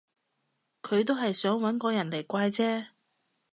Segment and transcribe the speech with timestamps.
[0.81, 2.87] 佢都係想搵個人嚟怪啫